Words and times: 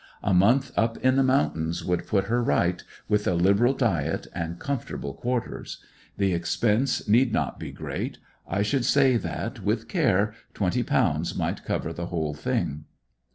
A 0.23 0.33
month 0.33 0.71
up 0.75 0.97
in 1.05 1.15
the 1.15 1.21
mountains 1.21 1.85
would 1.85 2.07
put 2.07 2.23
her 2.25 2.41
right, 2.41 2.83
with 3.07 3.27
a 3.27 3.35
liberal 3.35 3.73
diet, 3.75 4.25
and 4.33 4.57
comfortable 4.57 5.13
quarters. 5.13 5.77
The 6.17 6.33
expense 6.33 7.07
need 7.07 7.31
not 7.31 7.59
be 7.59 7.71
great. 7.71 8.17
I 8.47 8.63
should 8.63 8.83
say 8.83 9.15
that, 9.17 9.59
with 9.63 9.87
care, 9.87 10.33
twenty 10.55 10.81
pounds 10.81 11.35
might 11.35 11.65
cover 11.65 11.93
the 11.93 12.07
whole 12.07 12.33
thing." 12.33 12.85